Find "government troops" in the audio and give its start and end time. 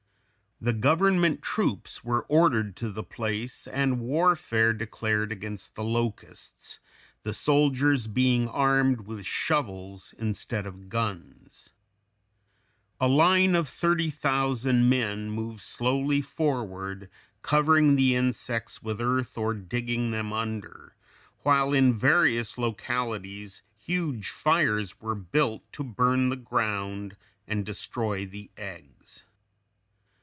0.73-2.03